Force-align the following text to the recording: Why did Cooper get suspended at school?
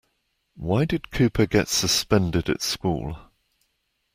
Why 0.55 0.85
did 0.85 1.11
Cooper 1.11 1.45
get 1.45 1.67
suspended 1.67 2.49
at 2.49 2.63
school? 2.63 3.17